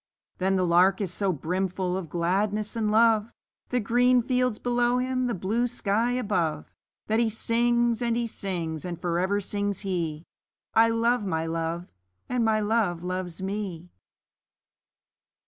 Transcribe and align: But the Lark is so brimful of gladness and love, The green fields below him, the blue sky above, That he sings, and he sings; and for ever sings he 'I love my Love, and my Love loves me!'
But 0.39 0.55
the 0.55 0.65
Lark 0.65 0.99
is 0.99 1.13
so 1.13 1.31
brimful 1.31 1.95
of 1.95 2.09
gladness 2.09 2.75
and 2.75 2.89
love, 2.89 3.31
The 3.69 3.79
green 3.79 4.23
fields 4.23 4.57
below 4.57 4.97
him, 4.97 5.27
the 5.27 5.35
blue 5.35 5.67
sky 5.67 6.13
above, 6.13 6.71
That 7.05 7.19
he 7.19 7.29
sings, 7.29 8.01
and 8.01 8.15
he 8.15 8.25
sings; 8.25 8.83
and 8.83 8.99
for 8.99 9.19
ever 9.19 9.39
sings 9.39 9.81
he 9.81 10.25
'I 10.73 10.87
love 10.89 11.23
my 11.27 11.45
Love, 11.45 11.85
and 12.27 12.43
my 12.43 12.59
Love 12.59 13.03
loves 13.03 13.43
me!' 13.43 13.91